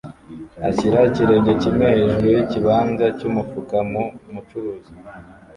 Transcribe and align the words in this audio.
ashyira 0.69 0.99
ikirenge 1.09 1.51
kimwe 1.61 1.85
hejuru 1.95 2.25
yikibanza 2.35 3.05
cyumufuka 3.17 3.75
nu 3.91 4.03
mucuruzi. 4.33 4.91